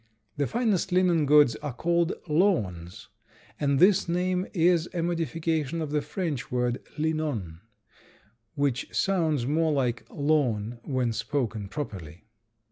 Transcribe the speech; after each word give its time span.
The 0.35 0.47
finest 0.47 0.91
linen 0.91 1.27
goods 1.27 1.55
are 1.57 1.75
called 1.75 2.13
lawns, 2.27 3.09
and 3.59 3.77
this 3.77 4.09
name 4.09 4.47
is 4.51 4.89
a 4.95 5.03
modification 5.03 5.79
of 5.79 5.91
the 5.91 6.01
French 6.01 6.51
word 6.51 6.83
linon, 6.97 7.59
which 8.55 8.87
sounds 8.95 9.45
much 9.45 9.73
like 9.75 10.07
lawn 10.09 10.79
when 10.81 11.13
spoken 11.13 11.67
properly. 11.69 12.25